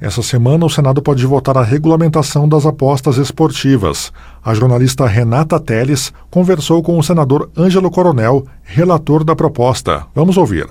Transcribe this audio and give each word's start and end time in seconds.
Essa 0.00 0.22
semana, 0.22 0.64
o 0.64 0.70
Senado 0.70 1.02
pode 1.02 1.26
votar 1.26 1.58
a 1.58 1.62
regulamentação 1.62 2.48
das 2.48 2.64
apostas 2.64 3.18
esportivas. 3.18 4.10
A 4.42 4.54
jornalista 4.54 5.06
Renata 5.06 5.60
Teles 5.60 6.10
conversou 6.30 6.82
com 6.82 6.98
o 6.98 7.02
senador 7.02 7.50
Ângelo 7.54 7.90
Coronel, 7.90 8.46
relator 8.62 9.22
da 9.22 9.36
proposta. 9.36 10.06
Vamos 10.14 10.38
ouvir. 10.38 10.66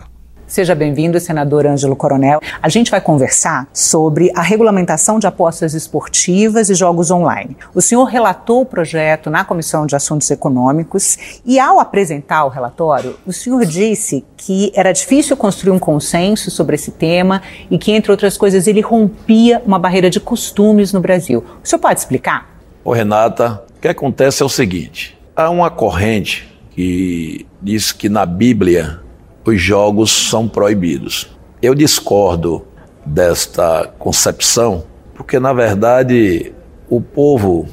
Seja 0.50 0.74
bem-vindo, 0.74 1.20
senador 1.20 1.68
Ângelo 1.68 1.96
Coronel. 1.96 2.40
A 2.60 2.68
gente 2.70 2.90
vai 2.90 3.00
conversar 3.00 3.68
sobre 3.72 4.32
a 4.36 4.42
regulamentação 4.42 5.20
de 5.20 5.28
apostas 5.28 5.76
esportivas 5.76 6.72
e 6.72 6.73
jogos 6.73 7.12
online. 7.12 7.55
O 7.72 7.80
senhor 7.80 8.05
relatou 8.05 8.62
o 8.62 8.66
projeto 8.66 9.30
na 9.30 9.46
Comissão 9.46 9.86
de 9.86 9.96
Assuntos 9.96 10.32
Econômicos 10.32 11.40
e, 11.46 11.59
ao 11.59 11.80
apresentar 11.80 12.46
o 12.46 12.50
relatório, 12.50 13.16
o 13.27 13.32
senhor 13.32 13.64
disse 13.64 14.26
que 14.36 14.72
era 14.73 14.91
difícil 14.91 15.38
construir 15.38 15.72
um 15.72 15.77
consenso 15.77 16.50
sobre 16.50 16.73
esse 16.73 16.90
tema 16.90 17.44
e 17.70 17.77
que, 17.77 17.91
entre 17.91 18.09
outras 18.09 18.36
coisas, 18.36 18.66
ele 18.66 18.81
rompia 18.81 19.62
uma 19.63 19.77
barreira 19.77 20.09
de 20.09 20.20
costumes 20.20 20.91
no 20.91 21.00
Brasil. 21.00 21.45
O 21.63 21.68
senhor 21.68 21.80
pode 21.80 22.00
explicar? 22.00 22.50
Ô, 22.84 22.91
Renata, 22.91 23.63
o 23.77 23.80
que 23.80 23.88
acontece 23.88 24.41
é 24.41 24.45
o 24.48 24.50
seguinte: 24.50 25.16
há 25.36 25.48
uma 25.48 25.70
corrente 25.70 26.52
que 26.72 27.45
diz 27.62 27.91
que 27.91 28.09
na 28.09 28.26
Bíblia 28.26 29.00
os 29.49 29.62
jogos 29.62 30.30
são 30.30 30.48
proibidos. 30.48 31.30
Eu 31.62 31.76
discordo 31.76 32.66
desta 33.05 33.91
concepção, 33.98 34.84
porque 35.16 35.40
na 35.40 35.52
verdade 35.52 36.53
o 36.90 37.02
povo 37.02 37.67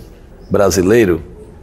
brasileiro 0.50 1.22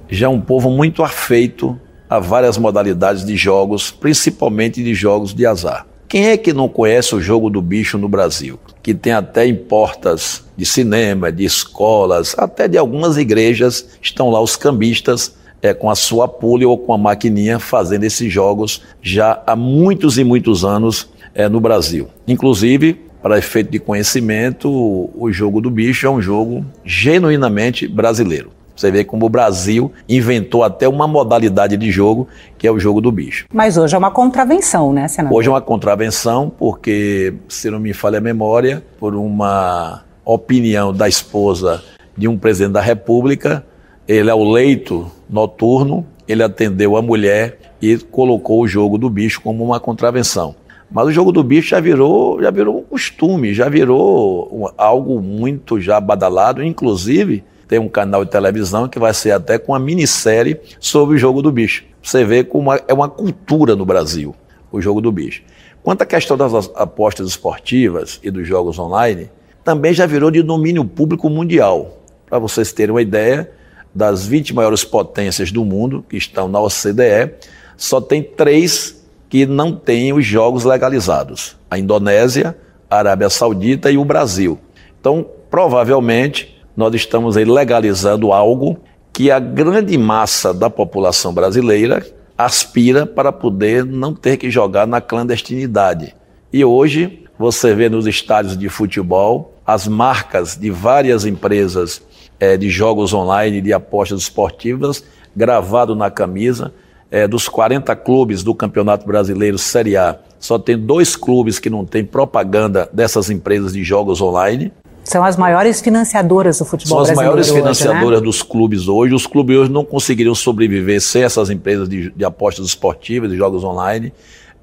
já 0.10 0.28
é 0.28 0.30
um 0.30 0.40
povo 0.40 0.70
muito 0.70 1.04
afeito 1.04 1.80
a 2.10 2.20
várias 2.20 2.58
modalidades 2.58 3.26
de 3.26 3.36
jogos, 3.36 3.90
principalmente 3.90 4.84
de 4.84 4.94
jogos 4.94 5.34
de 5.34 5.46
azar. 5.46 5.88
Quem 6.08 6.28
é 6.28 6.38
que 6.38 6.54
não 6.54 6.70
conhece 6.70 7.16
o 7.16 7.20
jogo 7.20 7.50
do 7.50 7.60
bicho 7.60 7.98
no 7.98 8.08
Brasil? 8.08 8.60
Que 8.84 8.94
tem 8.94 9.14
até 9.14 9.48
em 9.48 9.56
portas 9.56 10.44
de 10.56 10.64
cinema, 10.64 11.32
de 11.32 11.44
escolas, 11.44 12.36
até 12.38 12.68
de 12.68 12.78
algumas 12.78 13.18
igrejas, 13.18 13.88
estão 14.00 14.30
lá 14.30 14.40
os 14.40 14.56
cambistas 14.56 15.36
é, 15.64 15.74
com 15.74 15.90
a 15.90 15.96
sua 15.96 16.28
pule 16.28 16.66
ou 16.66 16.78
com 16.78 16.94
a 16.94 16.98
maquininha 16.98 17.58
fazendo 17.58 18.04
esses 18.04 18.32
jogos 18.32 18.82
já 19.02 19.42
há 19.48 19.56
muitos 19.56 20.18
e 20.18 20.24
muitos 20.24 20.66
anos 20.66 21.10
é, 21.34 21.48
no 21.48 21.62
Brasil. 21.62 22.10
Inclusive, 22.28 23.02
para 23.22 23.38
efeito 23.38 23.72
de 23.72 23.80
conhecimento, 23.80 24.70
o 24.70 25.32
jogo 25.32 25.62
do 25.62 25.72
bicho 25.72 26.06
é 26.06 26.10
um 26.10 26.22
jogo 26.22 26.66
genuinamente 26.84 27.88
brasileiro. 27.88 28.52
Você 28.76 28.92
vê 28.92 29.04
como 29.06 29.28
o 29.28 29.30
Brasil 29.30 29.94
inventou 30.10 30.64
até 30.64 30.90
uma 30.90 31.08
modalidade 31.08 31.78
de 31.78 31.92
jogo, 31.92 32.28
que 32.58 32.68
é 32.68 32.72
o 32.72 32.80
jogo 32.80 33.00
do 33.00 33.12
bicho. 33.12 33.46
Mas 33.54 33.78
hoje 33.78 33.96
é 33.96 33.98
uma 33.98 34.12
contravenção, 34.12 34.92
né, 34.92 35.08
senador? 35.08 35.38
Hoje 35.38 35.48
é 35.48 35.52
uma 35.52 35.62
contravenção, 35.62 36.52
porque, 36.58 37.36
se 37.48 37.70
não 37.70 37.80
me 37.80 37.94
falha 37.94 38.18
a 38.18 38.22
memória, 38.22 38.84
por 39.00 39.16
uma 39.16 40.04
opinião 40.26 40.92
da 40.92 41.08
esposa 41.08 41.84
de 42.18 42.28
um 42.28 42.38
presidente 42.38 42.74
da 42.74 42.82
República, 42.82 43.64
ele 44.08 44.30
ao 44.30 44.44
leito 44.44 45.10
noturno, 45.30 46.06
ele 46.28 46.44
atendeu 46.44 46.98
a 46.98 47.02
mulher 47.02 47.60
e 47.82 47.98
colocou 47.98 48.62
o 48.62 48.68
jogo 48.68 48.98
do 48.98 49.10
bicho 49.10 49.42
como 49.42 49.64
uma 49.64 49.80
contravenção. 49.80 50.56
Mas 50.90 51.08
o 51.08 51.12
jogo 51.12 51.32
do 51.32 51.44
bicho 51.44 51.70
já 51.70 51.80
virou, 51.80 52.42
já 52.42 52.52
virou 52.52 52.78
um 52.78 52.84
costume, 52.84 53.54
já 53.54 53.68
virou 53.68 54.72
algo 54.78 55.20
muito 55.20 55.82
já 55.82 56.00
badalado, 56.00 56.64
inclusive 56.64 57.44
tem 57.68 57.80
um 57.80 57.90
canal 57.90 58.24
de 58.24 58.30
televisão 58.30 58.88
que 58.88 59.00
vai 59.00 59.14
ser 59.14 59.32
até 59.32 59.58
com 59.58 59.72
uma 59.72 59.80
minissérie 59.80 60.60
sobre 60.80 61.16
o 61.16 61.18
jogo 61.18 61.42
do 61.42 61.52
bicho. 61.52 61.84
Você 62.02 62.24
vê 62.24 62.44
como 62.44 62.72
é 62.72 62.94
uma 62.94 63.10
cultura 63.10 63.76
no 63.76 63.86
Brasil, 63.86 64.36
o 64.72 64.80
jogo 64.80 65.02
do 65.02 65.12
bicho. 65.12 65.42
Quanto 65.82 66.04
à 66.04 66.06
questão 66.06 66.38
das 66.38 66.54
apostas 66.76 67.28
esportivas 67.28 68.20
e 68.24 68.30
dos 68.30 68.48
jogos 68.48 68.78
online, 68.78 69.30
também 69.64 69.94
já 69.94 70.06
virou 70.06 70.30
de 70.30 70.44
domínio 70.44 70.86
público 70.86 71.30
mundial. 71.30 71.98
Para 72.30 72.38
vocês 72.38 72.72
terem 72.72 72.94
uma 72.94 73.02
ideia, 73.02 73.50
das 73.94 74.26
20 74.26 74.54
maiores 74.54 74.84
potências 74.84 75.52
do 75.52 75.64
mundo, 75.64 76.04
que 76.10 76.18
estão 76.18 76.48
na 76.48 76.60
OCDE, 76.60 77.34
só 77.78 78.02
tem 78.02 78.24
três 78.24 79.04
que 79.30 79.46
não 79.46 79.76
têm 79.76 80.14
os 80.14 80.26
jogos 80.26 80.64
legalizados: 80.64 81.58
a 81.70 81.78
Indonésia, 81.78 82.58
a 82.90 82.98
Arábia 82.98 83.30
Saudita 83.30 83.92
e 83.92 83.98
o 83.98 84.06
Brasil. 84.06 84.60
Então, 85.00 85.26
provavelmente, 85.50 86.56
nós 86.76 86.94
estamos 86.94 87.38
aí 87.38 87.46
legalizando 87.46 88.32
algo 88.32 88.80
que 89.12 89.30
a 89.30 89.40
grande 89.40 89.98
massa 89.98 90.54
da 90.54 90.70
população 90.70 91.34
brasileira 91.34 92.06
aspira 92.38 93.06
para 93.06 93.32
poder 93.32 93.86
não 93.86 94.14
ter 94.14 94.38
que 94.38 94.50
jogar 94.50 94.88
na 94.88 95.00
clandestinidade. 95.00 96.16
E 96.52 96.66
hoje, 96.66 97.24
você 97.38 97.74
vê 97.76 97.90
nos 97.90 98.08
estádios 98.08 98.58
de 98.58 98.70
futebol 98.70 99.53
as 99.66 99.88
marcas 99.88 100.58
de 100.58 100.70
várias 100.70 101.26
empresas 101.26 102.02
é, 102.40 102.58
de 102.58 102.70
jogos 102.70 103.14
online, 103.14 103.62
de 103.62 103.72
apostas 103.72 104.22
esportivas, 104.22 105.04
gravado 105.36 105.96
na 105.96 106.12
camisa. 106.12 106.74
É, 107.10 107.28
dos 107.28 107.48
40 107.48 107.96
clubes 107.96 108.42
do 108.42 108.56
Campeonato 108.56 109.06
Brasileiro 109.06 109.58
Série 109.58 109.96
A, 109.96 110.18
só 110.40 110.58
tem 110.58 110.76
dois 110.78 111.16
clubes 111.16 111.60
que 111.60 111.70
não 111.70 111.86
tem 111.86 112.04
propaganda 112.04 112.90
dessas 112.92 113.30
empresas 113.30 113.74
de 113.74 113.84
jogos 113.84 114.20
online. 114.20 114.74
São 115.04 115.24
as 115.24 115.38
maiores 115.38 115.80
financiadoras 115.80 116.58
do 116.58 116.66
futebol 116.66 116.98
brasileiro. 116.98 117.06
São 117.06 117.12
as 117.14 117.16
maiores 117.16 117.52
hoje, 117.52 117.60
financiadoras 117.60 118.20
né? 118.20 118.26
dos 118.26 118.42
clubes 118.42 118.88
hoje. 118.88 119.14
Os 119.14 119.28
clubes 119.28 119.56
hoje 119.56 119.72
não 119.72 119.86
conseguiriam 119.86 120.34
sobreviver 120.34 121.00
sem 121.02 121.24
essas 121.24 121.50
empresas 121.50 121.88
de, 121.88 122.10
de 122.10 122.26
apostas 122.26 122.66
esportivas, 122.66 123.30
de 123.30 123.38
jogos 123.38 123.64
online. 123.64 124.12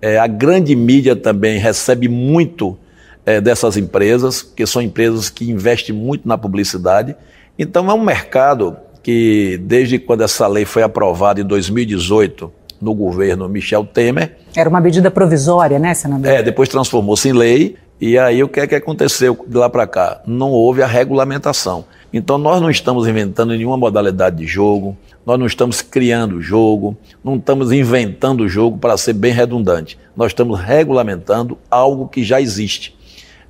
É, 0.02 0.18
a 0.18 0.26
grande 0.26 0.74
mídia 0.74 1.14
também 1.14 1.58
recebe 1.58 2.08
muito 2.08 2.76
é, 3.24 3.40
dessas 3.40 3.76
empresas, 3.76 4.42
que 4.42 4.66
são 4.66 4.80
empresas 4.80 5.28
que 5.28 5.50
investem 5.50 5.94
muito 5.94 6.26
na 6.26 6.38
publicidade. 6.38 7.14
Então 7.58 7.90
é 7.90 7.94
um 7.94 8.02
mercado 8.02 8.76
que, 9.02 9.58
desde 9.62 9.98
quando 9.98 10.22
essa 10.22 10.46
lei 10.46 10.64
foi 10.64 10.82
aprovada 10.82 11.40
em 11.40 11.44
2018, 11.44 12.52
no 12.80 12.94
governo 12.94 13.48
Michel 13.48 13.84
Temer. 13.84 14.36
Era 14.56 14.68
uma 14.68 14.80
medida 14.80 15.10
provisória, 15.10 15.78
né, 15.78 15.92
senador? 15.94 16.30
É, 16.30 16.42
depois 16.42 16.68
transformou-se 16.68 17.28
em 17.28 17.32
lei. 17.32 17.76
E 18.00 18.18
aí 18.18 18.42
o 18.42 18.48
que 18.48 18.60
é 18.60 18.66
que 18.66 18.74
aconteceu 18.74 19.44
de 19.46 19.56
lá 19.58 19.68
para 19.68 19.86
cá? 19.86 20.22
Não 20.26 20.50
houve 20.50 20.82
a 20.82 20.86
regulamentação. 20.86 21.84
Então 22.12 22.38
nós 22.38 22.60
não 22.60 22.70
estamos 22.70 23.06
inventando 23.06 23.50
nenhuma 23.50 23.76
modalidade 23.76 24.36
de 24.36 24.46
jogo, 24.46 24.96
nós 25.24 25.38
não 25.38 25.46
estamos 25.46 25.82
criando 25.82 26.40
jogo, 26.40 26.96
não 27.22 27.36
estamos 27.36 27.70
inventando 27.70 28.48
jogo 28.48 28.78
para 28.78 28.96
ser 28.96 29.12
bem 29.12 29.32
redundante. 29.32 29.98
Nós 30.16 30.28
estamos 30.28 30.58
regulamentando 30.58 31.58
algo 31.70 32.08
que 32.08 32.24
já 32.24 32.40
existe. 32.40 32.96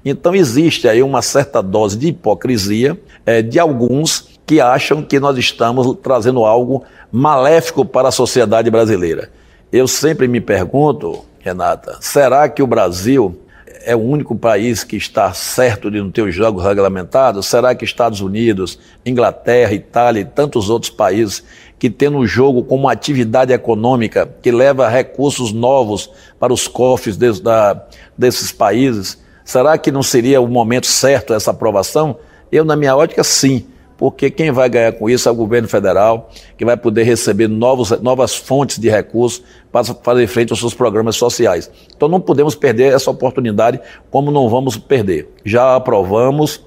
Então 0.04 0.34
existe 0.34 0.88
aí 0.88 1.02
uma 1.02 1.22
certa 1.22 1.62
dose 1.62 1.96
de 1.96 2.08
hipocrisia 2.08 2.98
é, 3.26 3.42
de 3.42 3.58
alguns 3.58 4.28
que 4.46 4.60
acham 4.60 5.02
que 5.02 5.20
nós 5.20 5.36
estamos 5.38 5.96
trazendo 6.02 6.44
algo 6.44 6.82
maléfico 7.12 7.84
para 7.84 8.08
a 8.08 8.12
sociedade 8.12 8.70
brasileira. 8.70 9.30
Eu 9.72 9.86
sempre 9.86 10.26
me 10.26 10.40
pergunto, 10.40 11.24
Renata, 11.38 11.98
será 12.00 12.48
que 12.48 12.62
o 12.62 12.66
Brasil 12.66 13.38
é 13.84 13.94
o 13.94 14.00
único 14.00 14.34
país 14.34 14.82
que 14.82 14.96
está 14.96 15.32
certo 15.32 15.90
de 15.90 16.00
não 16.00 16.10
ter 16.10 16.22
os 16.22 16.34
jogos 16.34 16.64
regulamentados? 16.64 17.46
Será 17.46 17.74
que 17.74 17.84
Estados 17.84 18.20
Unidos, 18.20 18.78
Inglaterra, 19.06 19.72
Itália 19.72 20.20
e 20.20 20.24
tantos 20.24 20.68
outros 20.68 20.90
países 20.90 21.44
que 21.78 21.88
têm 21.88 22.14
o 22.14 22.26
jogo 22.26 22.62
como 22.62 22.88
atividade 22.88 23.52
econômica 23.52 24.28
que 24.42 24.50
leva 24.50 24.88
recursos 24.88 25.52
novos 25.52 26.10
para 26.38 26.52
os 26.52 26.68
cofres 26.68 27.16
da, 27.16 27.82
desses 28.18 28.52
países, 28.52 29.18
Será 29.50 29.76
que 29.76 29.90
não 29.90 30.00
seria 30.00 30.40
o 30.40 30.46
momento 30.46 30.86
certo 30.86 31.34
essa 31.34 31.50
aprovação? 31.50 32.18
Eu, 32.52 32.64
na 32.64 32.76
minha 32.76 32.94
ótica, 32.94 33.24
sim, 33.24 33.66
porque 33.98 34.30
quem 34.30 34.52
vai 34.52 34.68
ganhar 34.68 34.92
com 34.92 35.10
isso 35.10 35.28
é 35.28 35.32
o 35.32 35.34
governo 35.34 35.66
federal, 35.66 36.30
que 36.56 36.64
vai 36.64 36.76
poder 36.76 37.02
receber 37.02 37.48
novos, 37.48 37.90
novas 38.00 38.32
fontes 38.32 38.78
de 38.78 38.88
recursos 38.88 39.42
para 39.72 39.82
fazer 39.82 40.28
frente 40.28 40.52
aos 40.52 40.60
seus 40.60 40.72
programas 40.72 41.16
sociais. 41.16 41.68
Então 41.96 42.08
não 42.08 42.20
podemos 42.20 42.54
perder 42.54 42.94
essa 42.94 43.10
oportunidade, 43.10 43.80
como 44.08 44.30
não 44.30 44.48
vamos 44.48 44.76
perder. 44.76 45.28
Já 45.44 45.74
aprovamos 45.74 46.64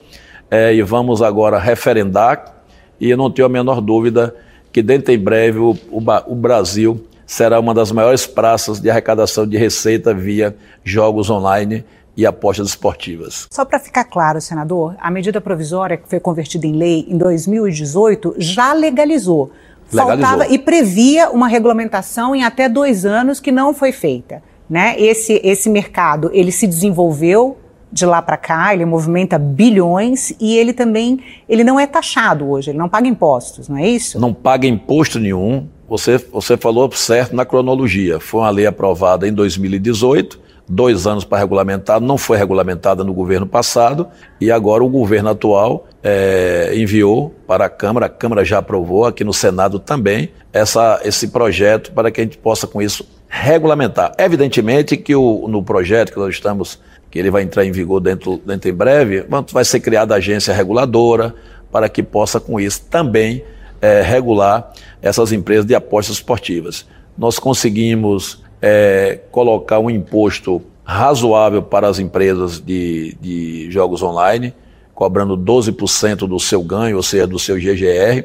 é, 0.52 0.76
e 0.76 0.82
vamos 0.82 1.22
agora 1.22 1.57
referendar, 1.57 2.66
e 3.00 3.10
eu 3.10 3.16
não 3.16 3.31
tenho 3.31 3.46
a 3.46 3.50
menor 3.50 3.80
dúvida 3.80 4.36
que 4.74 4.81
dentro 4.81 5.13
em 5.13 5.18
breve 5.18 5.57
o, 5.57 5.72
o, 5.90 6.02
o 6.28 6.36
Brasil 6.36 7.02
será 7.25 7.62
uma 7.62 7.74
das 7.74 7.94
maiores 7.94 8.28
praças 8.28 8.81
de 8.81 8.90
arrecadação 8.90 9.48
de 9.48 9.56
receita 9.56 10.13
via 10.13 10.54
jogos 10.84 11.30
online 11.30 11.86
e 12.15 12.25
apostas 12.25 12.69
esportivas. 12.69 13.48
Só 13.51 13.65
para 13.65 13.80
ficar 13.80 14.04
claro, 14.06 14.39
senador, 14.39 14.95
a 15.00 15.10
medida 15.10 15.42
provisória 15.42 15.98
que 15.98 16.07
foi 16.07 16.19
convertida 16.19 16.68
em 16.68 16.74
lei 16.74 17.06
em 17.10 17.18
2018 17.18 18.36
já 18.38 18.74
legalizou. 18.74 19.51
legalizou. 19.92 20.25
Faltava 20.25 20.48
e 20.48 20.60
previa 20.60 21.30
uma 21.30 21.48
regulamentação 21.48 22.36
em 22.36 22.44
até 22.44 22.69
dois 22.69 23.06
anos 23.06 23.39
que 23.39 23.51
não 23.51 23.74
foi 23.74 23.92
feita. 23.92 24.44
Né? 24.69 25.00
Esse, 25.00 25.42
esse 25.44 25.69
mercado 25.69 26.30
ele 26.33 26.51
se 26.51 26.68
desenvolveu 26.68 27.57
de 27.92 28.07
lá 28.07 28.24
para 28.24 28.38
cá, 28.38 28.74
ele 28.74 28.86
movimenta 28.86 29.38
bilhões 29.38 30.33
e 30.39 30.57
ele 30.57 30.74
também 30.74 31.19
ele 31.48 31.63
não 31.63 31.80
é 31.80 31.86
taxado 31.86 32.50
hoje, 32.50 32.71
ele 32.71 32.77
não 32.77 32.89
paga 32.89 33.07
impostos, 33.07 33.69
não 33.69 33.77
é 33.77 33.88
isso? 33.88 34.19
Não 34.19 34.33
paga 34.33 34.66
imposto 34.66 35.19
nenhum. 35.19 35.68
Você, 35.88 36.18
você 36.18 36.57
falou 36.57 36.92
certo 36.92 37.36
na 37.36 37.45
cronologia. 37.45 38.19
Foi 38.19 38.42
uma 38.42 38.50
lei 38.50 38.66
aprovada 38.66 39.27
em 39.27 39.33
2018 39.33 40.39
dois 40.68 41.06
anos 41.06 41.24
para 41.24 41.39
regulamentar, 41.39 42.00
não 42.00 42.18
foi 42.18 42.38
regulamentada 42.38 43.04
no 43.04 43.13
governo 43.13 43.45
passado 43.45 44.07
e 44.39 44.51
agora 44.51 44.83
o 44.83 44.89
governo 44.89 45.30
atual 45.30 45.88
é, 46.01 46.71
enviou 46.75 47.33
para 47.45 47.65
a 47.65 47.69
Câmara, 47.69 48.06
a 48.06 48.10
Câmara 48.10 48.45
já 48.45 48.60
aprovou, 48.60 49.06
aqui 49.06 49.24
no 49.24 49.33
Senado 49.33 49.80
também, 49.80 50.31
essa, 50.51 51.01
esse 51.04 51.27
projeto 51.27 51.92
para 51.92 52.12
que 52.12 52.21
a 52.21 52.24
gente 52.24 52.38
possa 52.38 52.65
com 52.65 52.81
isso 52.81 53.07
regulamentar. 53.27 54.13
Evidentemente 54.18 54.95
que 54.95 55.15
o, 55.15 55.48
no 55.48 55.63
projeto 55.63 56.12
que 56.12 56.19
nós 56.19 56.33
estamos, 56.33 56.80
que 57.09 57.19
ele 57.19 57.31
vai 57.31 57.44
entrar 57.44 57.66
em 57.66 57.71
vigor 57.71 58.00
dentro, 58.00 58.39
dentro 58.45 58.69
em 58.69 58.74
breve, 58.74 59.25
vai 59.51 59.66
ser 59.66 59.80
criada 59.80 60.13
a 60.13 60.18
agência 60.18 60.54
reguladora 60.54 61.33
para 61.71 61.89
que 61.89 62.04
possa 62.04 62.39
com 62.39 62.59
isso 62.59 62.86
também 62.89 63.44
é, 63.81 64.01
regular 64.01 64.71
essas 65.01 65.31
empresas 65.31 65.66
de 65.66 65.75
apostas 65.75 66.16
esportivas. 66.16 66.88
Nós 67.18 67.38
conseguimos 67.38 68.42
é, 68.63 69.19
colocar 69.30 69.77
um 69.80 69.89
imposto 69.89 70.62
razoável 70.86 71.62
para 71.62 71.89
as 71.89 72.00
empresas 72.00 72.62
de, 72.62 73.13
de 73.19 73.69
jogos 73.69 74.01
online, 74.01 74.54
cobrando 74.95 75.38
12% 75.38 76.19
do 76.27 76.39
seu 76.39 76.63
ganho, 76.63 76.95
ou 76.95 77.04
seja, 77.04 77.27
do 77.27 77.38
seu 77.38 77.57
GGR. 77.57 78.24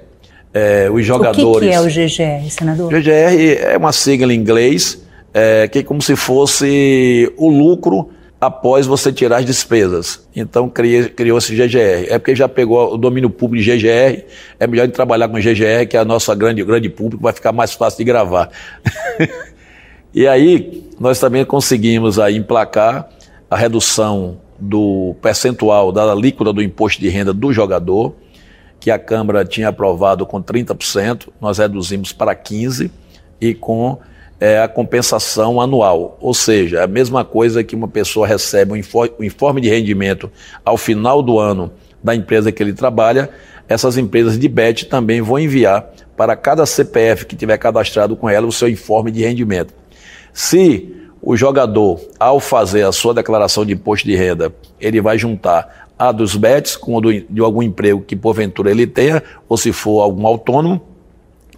É, 0.55 0.89
os 0.91 1.05
jogadores. 1.05 1.45
O 1.45 1.55
que, 1.55 1.69
que, 1.69 1.75
é 1.75 1.81
o 1.81 1.87
GGR, 1.87 2.51
senador? 2.51 2.93
GGR 2.93 3.65
é 3.65 3.77
uma 3.77 3.93
sigla 3.93 4.33
em 4.33 4.37
inglês, 4.37 5.05
é, 5.35 5.67
que 5.67 5.81
é 5.81 5.83
como 5.83 6.01
se 6.01 6.15
fosse 6.15 7.33
o 7.37 7.49
lucro 7.49 8.11
após 8.41 8.87
você 8.87 9.13
tirar 9.13 9.39
as 9.39 9.45
despesas. 9.45 10.25
Então 10.35 10.71
criou-se 10.71 11.53
GGR. 11.53 12.07
É 12.09 12.19
porque 12.19 12.37
já 12.37 12.49
pegou 12.49 12.95
o 12.95 12.97
domínio 12.97 13.29
público 13.29 13.65
de 13.65 13.77
GGR, 13.77 14.25
é 14.61 14.67
melhor 14.69 14.87
de 14.87 14.93
trabalhar 14.93 15.29
com 15.29 15.37
GGR, 15.37 15.87
que 15.89 15.97
é 15.97 16.01
a 16.01 16.05
nossa 16.05 16.33
grande, 16.35 16.63
grande 16.63 16.89
público, 16.89 17.23
vai 17.23 17.33
ficar 17.33 17.51
mais 17.51 17.73
fácil 17.73 17.99
de 17.99 18.05
gravar. 18.05 18.51
E 20.15 20.27
aí 20.27 20.89
nós 20.99 21.21
também 21.21 21.45
conseguimos 21.45 22.19
aí 22.19 22.37
emplacar 22.37 23.09
a 23.51 23.57
redução 23.57 24.39
do 24.59 25.15
percentual 25.23 25.93
da 25.93 26.11
alíquota 26.11 26.53
do 26.53 26.63
imposto 26.63 27.01
de 27.01 27.09
renda 27.09 27.33
do 27.33 27.53
jogador, 27.53 28.15
que 28.81 28.91
a 28.91 28.99
Câmara 28.99 29.45
tinha 29.45 29.69
aprovado 29.69 30.27
com 30.27 30.43
30%, 30.43 31.29
nós 31.41 31.59
reduzimos 31.59 32.13
para 32.13 32.35
15% 32.35 32.91
e 33.41 33.55
com 33.55 33.99
é, 34.41 34.61
a 34.61 34.69
compensação 34.69 35.61
anual. 35.61 36.17
Ou 36.21 36.35
seja, 36.35 36.85
a 36.85 36.87
mesma 36.87 37.25
coisa 37.25 37.63
que 37.63 37.77
uma 37.77 37.89
pessoa 37.89 38.27
recebe 38.27 38.73
um 38.73 39.25
informe 39.25 39.61
de 39.61 39.69
rendimento 39.69 40.31
ao 40.65 40.77
final 40.77 41.23
do 41.23 41.39
ano 41.39 41.71
da 42.03 42.15
empresa 42.15 42.53
que 42.53 42.63
ele 42.63 42.73
trabalha, 42.73 43.29
essas 43.69 43.99
empresas 43.99 44.39
de 44.39 44.49
BET 44.49 44.85
também 44.85 45.21
vão 45.21 45.39
enviar 45.39 45.91
para 46.17 46.35
cada 46.35 46.65
CPF 46.65 47.27
que 47.27 47.37
tiver 47.37 47.59
cadastrado 47.59 48.17
com 48.17 48.29
ela 48.29 48.47
o 48.47 48.53
seu 48.53 48.69
informe 48.69 49.11
de 49.11 49.23
rendimento. 49.23 49.75
Se 50.33 50.95
o 51.21 51.37
jogador, 51.37 52.01
ao 52.19 52.41
fazer 52.41 52.85
a 52.85 52.93
sua 52.93 53.13
declaração 53.13 53.65
de 53.65 53.73
imposto 53.73 54.07
de 54.07 54.15
renda, 54.15 54.55
ele 54.81 55.01
vai 55.01 55.19
juntar 55.19 55.89
a 55.99 56.13
dos 56.13 56.37
bets 56.37 56.77
com 56.77 57.01
do, 57.01 57.13
de 57.13 57.41
algum 57.41 57.63
emprego 57.63 58.01
que 58.01 58.15
porventura 58.15 58.71
ele 58.71 58.87
tenha, 58.87 59.23
ou 59.49 59.57
se 59.57 59.73
for 59.73 60.01
algum 60.01 60.27
autônomo, 60.27 60.81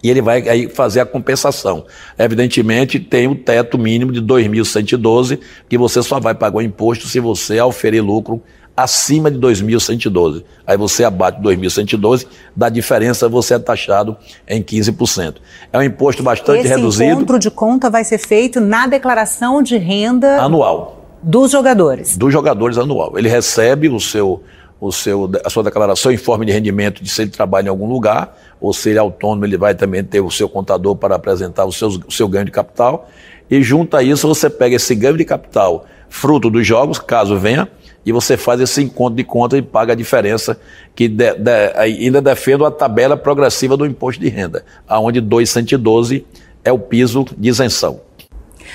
e 0.02 0.08
ele 0.08 0.22
vai 0.22 0.48
aí 0.48 0.68
fazer 0.68 1.00
a 1.00 1.06
compensação. 1.06 1.84
Evidentemente, 2.18 2.98
tem 2.98 3.28
o 3.28 3.34
teto 3.34 3.76
mínimo 3.76 4.12
de 4.12 4.22
2.112, 4.22 5.38
que 5.68 5.76
você 5.76 6.02
só 6.02 6.18
vai 6.18 6.34
pagar 6.34 6.56
o 6.56 6.62
imposto 6.62 7.06
se 7.06 7.20
você 7.20 7.58
auferir 7.58 8.02
lucro 8.02 8.42
acima 8.76 9.30
de 9.30 9.38
2.112. 9.38 10.44
Aí 10.66 10.76
você 10.76 11.04
abate 11.04 11.40
2.112, 11.40 12.26
da 12.54 12.68
diferença 12.68 13.28
você 13.28 13.54
é 13.54 13.58
taxado 13.58 14.16
em 14.48 14.62
15%. 14.62 15.36
É 15.72 15.78
um 15.78 15.82
imposto 15.82 16.22
bastante 16.22 16.60
Esse 16.60 16.68
reduzido. 16.68 17.04
Esse 17.04 17.12
encontro 17.14 17.38
de 17.38 17.50
conta 17.50 17.90
vai 17.90 18.04
ser 18.04 18.18
feito 18.18 18.60
na 18.60 18.86
declaração 18.86 19.62
de 19.62 19.76
renda 19.76 20.40
anual 20.40 21.00
dos 21.22 21.50
jogadores. 21.50 22.16
Dos 22.16 22.32
jogadores 22.32 22.78
anual. 22.78 23.18
Ele 23.18 23.28
recebe 23.28 23.88
o 23.88 24.00
seu 24.00 24.42
o 24.80 24.90
seu, 24.90 25.30
a 25.44 25.50
sua 25.50 25.62
declaração 25.62 26.10
em 26.10 26.16
forma 26.16 26.44
de 26.44 26.52
rendimento 26.52 27.04
de 27.04 27.10
se 27.10 27.20
ele 27.20 27.30
trabalha 27.30 27.66
em 27.66 27.68
algum 27.68 27.86
lugar, 27.86 28.34
ou 28.58 28.72
se 28.72 28.88
ele 28.88 28.98
é 28.98 29.00
autônomo, 29.00 29.44
ele 29.44 29.58
vai 29.58 29.74
também 29.74 30.02
ter 30.02 30.20
o 30.20 30.30
seu 30.30 30.48
contador 30.48 30.96
para 30.96 31.14
apresentar 31.14 31.66
o 31.66 31.72
seu, 31.72 31.88
o 31.88 32.10
seu 32.10 32.26
ganho 32.26 32.46
de 32.46 32.50
capital. 32.50 33.06
E 33.50 33.62
junto 33.62 33.94
a 33.96 34.02
isso, 34.02 34.26
você 34.26 34.48
pega 34.48 34.76
esse 34.76 34.94
ganho 34.94 35.18
de 35.18 35.24
capital, 35.24 35.84
fruto 36.08 36.48
dos 36.48 36.66
jogos, 36.66 36.98
caso 36.98 37.36
venha, 37.36 37.68
e 38.04 38.12
você 38.12 38.36
faz 38.36 38.60
esse 38.60 38.82
encontro 38.82 39.16
de 39.16 39.24
conta 39.24 39.56
e 39.56 39.62
paga 39.62 39.92
a 39.92 39.96
diferença, 39.96 40.58
que 40.94 41.08
de, 41.08 41.34
de, 41.34 41.72
ainda 41.74 42.20
defendo 42.20 42.64
a 42.64 42.70
tabela 42.70 43.16
progressiva 43.16 43.76
do 43.76 43.86
imposto 43.86 44.20
de 44.20 44.28
renda, 44.28 44.64
aonde 44.88 45.20
212 45.20 46.26
é 46.64 46.72
o 46.72 46.78
piso 46.78 47.24
de 47.36 47.48
isenção. 47.48 48.00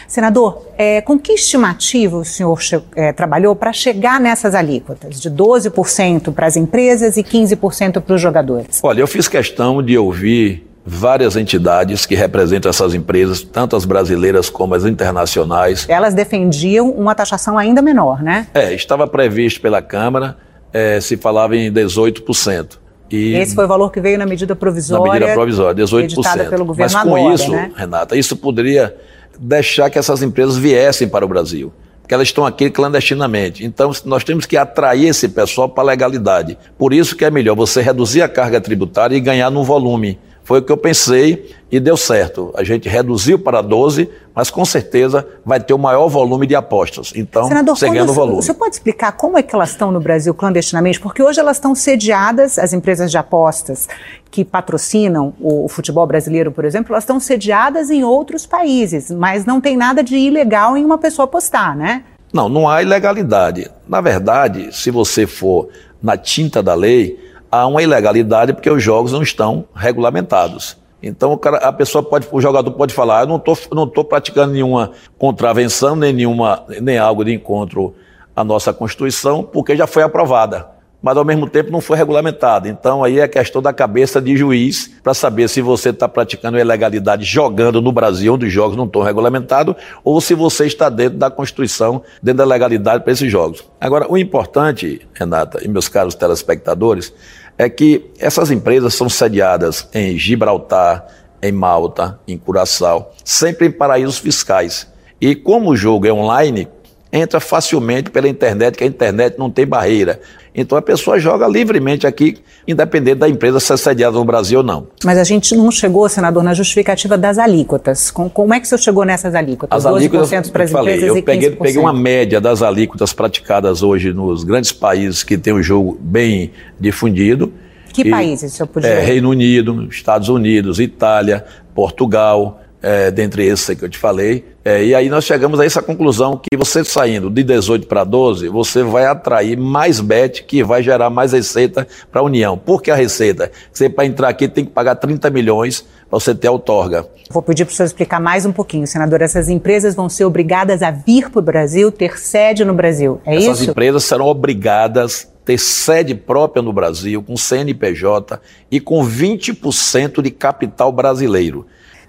Senador, 0.08 0.62
é, 0.78 1.02
com 1.02 1.18
que 1.18 1.34
estimativa 1.34 2.18
o 2.18 2.26
senhor 2.26 2.60
é, 2.96 3.12
trabalhou 3.14 3.56
para 3.56 3.72
chegar 3.74 4.20
nessas 4.20 4.54
alíquotas, 4.54 5.20
de 5.20 5.32
12% 5.32 6.34
para 6.34 6.46
as 6.46 6.56
empresas 6.56 7.18
e 7.18 7.24
15% 7.24 8.02
para 8.02 8.16
os 8.16 8.22
jogadores? 8.22 8.80
Olha, 8.84 9.00
eu 9.00 9.08
fiz 9.08 9.28
questão 9.28 9.82
de 9.82 9.98
ouvir 9.98 10.68
várias 10.86 11.36
entidades 11.36 12.06
que 12.06 12.14
representam 12.14 12.70
essas 12.70 12.94
empresas, 12.94 13.42
tanto 13.42 13.76
as 13.76 13.86
brasileiras 13.86 14.50
como 14.50 14.76
as 14.76 14.86
internacionais. 14.86 15.86
Elas 15.90 16.14
defendiam 16.14 16.92
uma 16.92 17.16
taxação 17.16 17.58
ainda 17.58 17.82
menor, 17.82 18.22
né? 18.22 18.48
É, 18.54 18.74
estava 18.74 19.08
previsto 19.08 19.60
pela 19.62 19.82
Câmara, 19.82 20.38
é, 20.72 21.02
se 21.02 21.18
falava 21.18 21.56
em 21.56 21.72
18%. 21.72 22.78
E 23.10 23.34
Esse 23.36 23.56
foi 23.56 23.66
o 23.66 23.68
valor 23.68 23.92
que 23.92 24.00
veio 24.00 24.18
na 24.18 24.26
medida 24.26 24.56
provisória. 24.56 25.06
Na 25.06 25.14
medida 25.14 25.34
provisória, 25.34 25.84
18%. 25.84 26.04
Editada 26.04 26.46
pelo 26.46 26.66
governo 26.66 26.94
Mas 26.94 27.04
com 27.04 27.34
isso, 27.34 27.52
né? 27.52 27.72
Renata, 27.76 28.16
isso 28.16 28.36
poderia 28.36 28.96
deixar 29.40 29.90
que 29.90 29.98
essas 29.98 30.22
empresas 30.22 30.58
viessem 30.58 31.08
para 31.08 31.26
o 31.26 31.28
Brasil 31.28 31.74
porque 32.02 32.14
elas 32.14 32.28
estão 32.28 32.46
aqui 32.46 32.70
clandestinamente. 32.70 33.66
Então, 33.66 33.92
nós 34.06 34.24
temos 34.24 34.46
que 34.46 34.56
atrair 34.56 35.08
esse 35.08 35.28
pessoal 35.28 35.68
para 35.68 35.82
a 35.82 35.88
legalidade. 35.88 36.56
Por 36.78 36.94
isso 36.94 37.16
que 37.16 37.26
é 37.26 37.32
melhor 37.32 37.56
você 37.56 37.82
reduzir 37.82 38.22
a 38.22 38.30
carga 38.30 38.62
tributária 38.62 39.16
e 39.16 39.20
ganhar 39.20 39.50
no 39.50 39.64
volume. 39.64 40.20
Foi 40.46 40.60
o 40.60 40.62
que 40.62 40.72
eu 40.72 40.78
pensei 40.78 41.56
e 41.72 41.80
deu 41.80 41.98
certo. 41.98 42.54
A 42.56 42.64
gente 42.64 42.88
reduziu 42.88 43.40
para 43.40 43.64
12, 43.64 44.08
mas 44.34 44.52
com 44.52 44.64
certeza 44.64 45.28
vai 45.44 45.60
ter 45.60 45.74
o 45.74 45.78
maior 45.80 46.08
volume 46.08 46.46
de 46.46 46.56
apostas. 46.56 47.12
Então, 47.16 47.48
Senador, 47.48 47.76
seguindo 47.76 48.12
o 48.12 48.14
volume. 48.14 48.44
Você 48.44 48.54
pode 48.54 48.76
explicar 48.76 49.14
como 49.14 49.40
é 49.40 49.42
que 49.42 49.56
elas 49.56 49.72
estão 49.72 49.92
no 49.92 50.00
Brasil 50.00 50.36
clandestinamente? 50.36 51.00
Porque 51.00 51.24
hoje 51.24 51.40
elas 51.40 51.58
estão 51.58 51.74
sediadas, 51.74 52.60
as 52.60 52.74
empresas 52.74 53.10
de 53.10 53.18
apostas 53.18 53.90
que 54.30 54.46
patrocinam 54.46 55.34
o, 55.40 55.66
o 55.66 55.68
futebol 55.68 56.06
brasileiro, 56.06 56.52
por 56.52 56.64
exemplo, 56.64 56.94
elas 56.94 57.06
estão 57.06 57.20
sediadas 57.20 57.90
em 57.90 58.04
outros 58.04 58.46
países, 58.46 59.10
mas 59.10 59.46
não 59.46 59.60
tem 59.60 59.76
nada 59.76 60.04
de 60.04 60.16
ilegal 60.16 60.78
em 60.78 60.86
uma 60.86 61.00
pessoa 61.00 61.24
apostar, 61.24 61.76
né? 61.76 62.04
Não, 62.32 62.48
não 62.48 62.70
há 62.70 62.84
ilegalidade. 62.84 63.72
Na 63.88 64.00
verdade, 64.00 64.70
se 64.76 64.92
você 64.92 65.26
for 65.26 65.70
na 66.04 66.16
tinta 66.16 66.62
da 66.62 66.76
lei, 66.76 67.25
há 67.62 67.68
uma 67.68 67.82
ilegalidade 67.82 68.54
porque 68.54 68.70
os 68.70 68.84
jogos 68.84 69.12
não 69.12 69.22
estão 69.22 69.66
regulamentados. 69.76 70.78
Então 71.02 71.38
cara, 71.38 71.58
a 71.58 71.72
pessoa 71.72 72.04
pode, 72.04 72.28
o 72.32 72.42
jogador 72.42 72.72
pode 72.72 72.94
falar, 72.94 73.22
eu 73.22 73.28
não 73.28 73.38
estou 73.38 73.58
não 73.74 73.88
tô 73.88 74.04
praticando 74.04 74.54
nenhuma 74.54 74.92
contravenção, 75.18 75.96
nem 75.96 76.12
nenhuma, 76.12 76.64
nem 76.82 76.98
algo 76.98 77.24
de 77.24 77.34
encontro 77.34 77.94
à 78.36 78.44
nossa 78.44 78.74
Constituição, 78.74 79.44
porque 79.44 79.76
já 79.76 79.88
foi 79.88 80.04
aprovada. 80.04 80.76
Mas 81.02 81.18
ao 81.18 81.24
mesmo 81.24 81.48
tempo 81.48 81.72
não 81.72 81.82
foi 81.82 81.96
regulamentada. 81.98 82.68
Então 82.68 83.04
aí 83.04 83.20
é 83.20 83.28
questão 83.28 83.62
da 83.62 83.72
cabeça 83.72 84.20
de 84.20 84.36
juiz 84.36 84.92
para 85.04 85.14
saber 85.14 85.48
se 85.48 85.62
você 85.62 85.90
está 85.90 86.08
praticando 86.08 86.58
ilegalidade 86.58 87.24
jogando 87.24 87.80
no 87.80 87.92
Brasil, 87.92 88.34
onde 88.34 88.48
os 88.48 88.52
jogos 88.52 88.76
não 88.76 88.86
estão 88.86 89.04
regulamentados, 89.04 89.76
ou 90.04 90.20
se 90.20 90.34
você 90.34 90.66
está 90.66 90.90
dentro 90.90 91.20
da 91.20 91.30
Constituição, 91.30 92.02
dentro 92.24 92.40
da 92.40 92.46
legalidade 92.46 93.04
para 93.04 93.14
esses 93.14 93.32
jogos. 93.32 93.64
Agora, 93.80 94.12
o 94.12 94.18
importante, 94.18 95.08
Renata 95.14 95.64
e 95.64 95.68
meus 95.68 95.88
caros 95.88 96.16
telespectadores, 96.16 97.14
é 97.58 97.70
que 97.70 98.12
essas 98.20 98.52
empresas 98.52 98.94
são 98.94 99.10
sediadas 99.10 99.88
em 99.94 100.18
Gibraltar, 100.18 101.06
em 101.42 101.52
Malta, 101.52 102.20
em 102.28 102.38
Curaçao, 102.38 103.14
sempre 103.24 103.68
em 103.68 103.72
paraísos 103.72 104.18
fiscais. 104.18 104.88
E 105.22 105.36
como 105.36 105.72
o 105.72 105.76
jogo 105.76 106.08
é 106.08 106.14
online, 106.14 106.68
entra 107.16 107.40
facilmente 107.40 108.10
pela 108.10 108.28
internet, 108.28 108.78
que 108.78 108.84
a 108.84 108.88
internet 108.88 109.38
não 109.40 109.50
tem 109.50 109.66
barreira. 109.66 110.20
Então 110.54 110.78
a 110.78 110.82
pessoa 110.82 111.20
joga 111.20 111.48
livremente 111.48 112.08
aqui, 112.08 112.38
independente 112.68 113.18
da 113.18 113.28
empresa 113.28 113.60
ser 113.60 113.78
sediada 113.78 114.18
no 114.18 114.24
Brasil 114.24 114.60
ou 114.60 114.64
não. 114.64 114.88
Mas 115.04 115.18
a 115.18 115.24
gente 115.24 115.56
não 115.56 115.70
chegou, 115.70 116.08
senador, 116.08 116.44
na 116.44 116.54
justificativa 116.54 117.18
das 117.18 117.38
alíquotas. 117.38 118.10
Como 118.12 118.54
é 118.54 118.60
que 118.60 118.66
o 118.66 118.70
senhor 118.70 118.80
chegou 118.80 119.06
nessas 119.06 119.36
alíquotas? 119.36 119.86
As 119.86 119.86
alíquotas, 119.86 120.50
para 120.50 120.64
as 120.64 120.72
falei, 120.72 120.96
empresas 120.96 121.18
eu 121.18 121.24
peguei, 121.24 121.52
peguei 121.52 121.78
uma 121.78 121.94
média 121.94 122.40
das 122.40 122.62
alíquotas 122.62 123.12
praticadas 123.12 123.84
hoje 123.84 124.14
nos 124.14 124.44
grandes 124.44 124.72
países 124.72 125.24
que 125.24 125.38
têm 125.38 125.54
o 125.54 125.62
jogo 125.62 125.98
bem 126.00 126.52
difundido. 126.80 127.52
Que 127.92 128.02
e, 128.02 128.10
países, 128.10 128.54
senhor 128.54 128.68
podia? 128.68 128.90
É, 128.90 129.02
Reino 129.02 129.30
Unido, 129.30 129.88
Estados 129.90 130.30
Unidos, 130.30 130.80
Itália, 130.80 131.46
Portugal, 131.74 132.62
é, 132.86 133.10
dentre 133.10 133.44
esses 133.44 133.76
que 133.76 133.84
eu 133.84 133.90
te 133.90 133.98
falei. 133.98 134.46
É, 134.64 134.84
e 134.86 134.94
aí 134.94 135.10
nós 135.10 135.24
chegamos 135.24 135.60
a 135.60 135.66
essa 135.66 135.82
conclusão 135.82 136.38
que 136.38 136.56
você 136.56 136.84
saindo 136.84 137.32
de 137.32 137.44
18 137.44 137.88
para 137.88 138.04
12, 138.04 138.48
você 138.48 138.84
vai 138.84 139.08
atrair 139.08 139.58
mais 139.58 140.00
bet 140.00 140.44
que 140.44 140.64
vai 140.64 140.84
gerar 140.84 141.10
mais 141.10 141.34
receita 141.34 141.88
para 142.12 142.22
a 142.22 142.24
União. 142.24 142.56
Por 142.56 142.84
que 142.84 142.92
a 142.92 142.96
receita? 142.96 143.52
Você 143.74 143.90
para 143.90 144.06
entrar 144.06 144.30
aqui 144.30 144.48
tem 144.48 144.64
que 144.64 144.72
pagar 144.72 144.96
30 144.96 145.32
milhões 145.32 145.82
para 146.08 146.20
você 146.20 146.36
ter 146.36 146.48
outorga. 146.48 147.08
Vou 147.32 147.42
pedir 147.42 147.66
para 147.66 147.72
o 147.72 147.76
senhor 147.76 147.88
explicar 147.88 148.20
mais 148.20 148.46
um 148.46 148.52
pouquinho, 148.52 148.86
senador. 148.86 149.20
Essas 149.20 149.50
empresas 149.50 149.96
vão 149.96 150.08
ser 150.08 150.26
obrigadas 150.26 150.84
a 150.84 150.92
vir 150.92 151.32
para 151.32 151.40
o 151.40 151.42
Brasil, 151.42 151.92
ter 151.92 152.20
sede 152.20 152.64
no 152.64 152.74
Brasil, 152.76 153.20
é 153.26 153.32
Essas 153.32 153.44
isso? 153.44 153.52
Essas 153.54 153.68
empresas 153.70 154.04
serão 154.04 154.28
obrigadas 154.28 155.28
a 155.42 155.46
ter 155.46 155.58
sede 155.58 156.14
própria 156.14 156.62
no 156.62 156.72
Brasil, 156.72 157.24
com 157.24 157.36
CNPJ 157.36 158.40
e 158.70 158.80
com 158.80 159.04
20% 159.04 160.22
de 160.22 160.30
capital 160.30 160.92
brasileiro. 160.92 161.66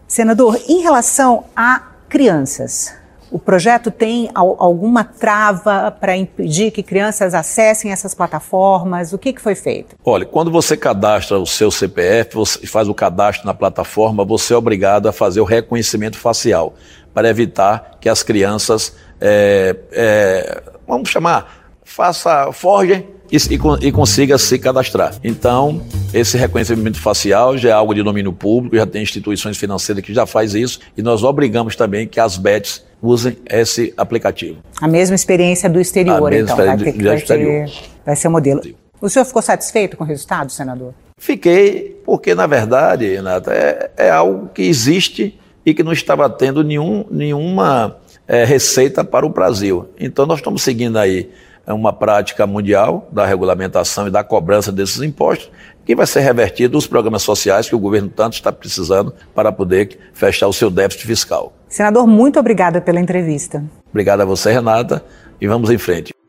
Senador, 0.07 0.61
em 0.69 0.83
relação 0.83 1.45
a 1.55 1.83
crianças, 2.09 2.95
o 3.31 3.41
projeto 3.41 3.91
tem 3.91 4.31
alguma 4.35 5.03
trava 5.03 5.91
para 5.91 6.17
impedir 6.17 6.71
que 6.71 6.83
crianças 6.83 7.35
acessem 7.35 7.91
essas 7.91 8.15
plataformas? 8.15 9.13
O 9.13 9.19
que, 9.19 9.33
que 9.33 9.41
foi 9.41 9.57
feito? 9.57 9.97
Olha, 10.05 10.25
quando 10.25 10.51
você 10.51 10.77
cadastra 10.77 11.39
o 11.39 11.47
seu 11.47 11.71
CPF, 11.71 12.37
você 12.37 12.67
faz 12.67 12.89
o 12.89 12.95
cadastro 12.95 13.45
na 13.45 13.53
plataforma, 13.53 14.25
você 14.25 14.55
é 14.55 14.57
obrigado 14.57 15.09
a 15.09 15.13
fazer 15.13 15.41
o 15.41 15.45
reconhecimento 15.45 16.17
facial 16.17 16.75
para 17.13 17.29
evitar 17.29 17.99
que 18.01 18.09
as 18.09 18.23
crianças, 18.23 18.95
é, 19.21 19.77
é, 19.91 20.63
vamos 20.87 21.09
chamar, 21.09 21.75
faça, 21.83 22.53
forjem 22.53 23.16
e, 23.31 23.37
e, 23.37 23.89
e, 23.89 23.93
consiga 23.93 24.39
se 24.39 24.59
cadastrar. 24.59 25.15
Então, 25.23 25.83
esse 26.13 26.37
reconhecimento 26.37 27.01
facial 27.01 27.57
já 27.57 27.71
é 27.71 27.73
algo 27.73 27.95
de 27.95 28.03
domínio 28.03 28.33
público, 28.33 28.77
já 28.77 28.87
tem 28.87 29.03
instituições 29.03 29.57
financeiras 29.57 30.05
que 30.05 30.15
já 30.15 30.27
faz 30.27 30.55
isso 30.55 30.81
e 30.97 31.03
nós 31.03 31.23
obrigamos 31.23 31.77
também 31.77 32.07
que 32.07 32.21
as 32.21 32.37
BETs 32.37 32.85
usem 33.03 33.37
esse 33.49 33.93
aplicativo. 33.97 34.59
A 34.81 34.89
mesma 34.89 35.15
experiência 35.15 35.69
do 35.69 35.81
exterior, 35.81 36.33
então, 36.33 36.57
vai, 36.57 36.77
ter, 36.77 37.03
vai, 37.03 37.21
ter, 37.21 37.71
vai 38.05 38.17
ser 38.17 38.29
o 38.29 38.31
modelo. 38.31 38.61
O 39.01 39.09
senhor 39.09 39.25
ficou 39.25 39.43
satisfeito 39.43 39.97
com 39.97 40.05
o 40.05 40.07
resultado, 40.07 40.51
senador? 40.51 40.95
Fiquei, 41.19 42.01
porque 42.05 42.35
na 42.35 42.47
verdade, 42.47 43.07
Renata, 43.09 43.53
é, 43.53 43.91
é 43.97 44.11
algo 44.11 44.49
que 44.49 44.63
existe 44.63 45.39
e 45.65 45.75
que 45.75 45.83
não 45.83 45.93
estava 45.93 46.29
tendo 46.31 46.63
nenhum, 46.63 47.05
nenhuma 47.11 47.97
é, 48.29 48.45
receita 48.45 49.05
para 49.05 49.27
o 49.27 49.29
Brasil. 49.29 49.89
Então 49.99 50.27
nós 50.27 50.39
estamos 50.39 50.63
seguindo 50.63 50.99
aí 50.99 51.31
é 51.67 51.73
uma 51.73 51.93
prática 51.93 52.47
mundial 52.47 53.09
da 53.11 53.27
regulamentação 53.27 54.07
e 54.07 54.11
da 54.11 54.23
cobrança 54.23 54.71
desses 54.71 55.03
impostos, 55.03 55.51
que 55.85 55.95
vai 55.95 56.07
ser 56.07 56.21
revertido 56.21 56.75
nos 56.75 56.87
programas 56.87 57.23
sociais 57.23 57.69
que 57.69 57.75
o 57.75 57.79
governo 57.79 58.09
tanto 58.09 58.35
está 58.35 58.53
precisando 58.53 59.13
para 59.35 59.53
poder 59.53 59.99
fechar 60.13 60.49
o 60.49 60.53
seu 60.53 60.71
déficit 60.71 61.07
fiscal. 61.07 61.53
Senador, 61.69 62.07
muito 62.07 62.39
obrigada 62.39 62.81
pela 62.81 63.01
entrevista. 63.01 63.65
Obrigado 63.91 64.21
a 64.21 64.25
você, 64.25 64.53
Renata, 64.53 65.05
e 65.41 65.47
vamos 65.47 65.71
em 65.71 65.79
frente. 65.79 66.16